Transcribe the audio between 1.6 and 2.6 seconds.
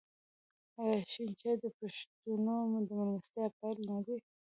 د پښتنو